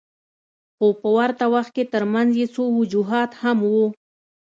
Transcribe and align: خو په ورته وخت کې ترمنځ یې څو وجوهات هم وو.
خو 0.75 0.87
په 1.01 1.09
ورته 1.17 1.45
وخت 1.53 1.71
کې 1.75 1.83
ترمنځ 1.93 2.31
یې 2.41 2.45
څو 2.55 2.63
وجوهات 2.79 3.31
هم 3.41 3.57
وو. 3.71 3.85